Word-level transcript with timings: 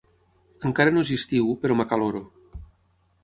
Encara 0.69 0.93
no 0.95 1.03
és 1.07 1.11
estiu, 1.17 1.51
però 1.65 1.77
m'acaloro. 1.81 2.23